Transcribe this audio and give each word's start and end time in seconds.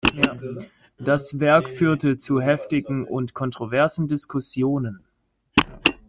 Das 0.97 1.39
Werk 1.39 1.69
führte 1.69 2.17
zu 2.17 2.41
heftigen 2.41 3.05
und 3.05 3.35
kontroversen 3.35 4.07
Diskussionen. 4.07 5.03